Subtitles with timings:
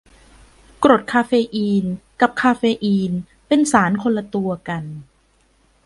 [0.83, 1.83] กรดคาเฟอิก
[2.21, 3.11] กับคาเฟอีน
[3.47, 4.83] เป็นสารคนละตัวกัน